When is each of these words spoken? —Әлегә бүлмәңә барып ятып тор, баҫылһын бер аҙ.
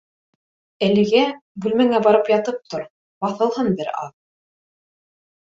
—Әлегә 0.87 1.21
бүлмәңә 1.65 1.99
барып 2.07 2.31
ятып 2.33 2.65
тор, 2.73 2.87
баҫылһын 3.27 3.71
бер 3.83 3.93
аҙ. 4.01 4.11